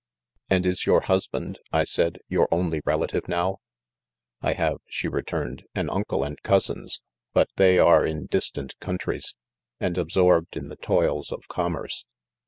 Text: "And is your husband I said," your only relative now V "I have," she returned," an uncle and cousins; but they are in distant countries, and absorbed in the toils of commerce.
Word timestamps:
"And 0.49 0.65
is 0.65 0.87
your 0.87 1.01
husband 1.01 1.59
I 1.71 1.83
said," 1.83 2.17
your 2.27 2.51
only 2.51 2.81
relative 2.85 3.27
now 3.27 3.59
V 4.41 4.47
"I 4.47 4.53
have," 4.53 4.77
she 4.89 5.07
returned," 5.07 5.61
an 5.75 5.91
uncle 5.91 6.23
and 6.23 6.41
cousins; 6.41 7.01
but 7.33 7.49
they 7.55 7.77
are 7.77 8.03
in 8.03 8.25
distant 8.25 8.73
countries, 8.79 9.35
and 9.79 9.99
absorbed 9.99 10.57
in 10.57 10.69
the 10.69 10.75
toils 10.77 11.31
of 11.31 11.47
commerce. 11.49 12.03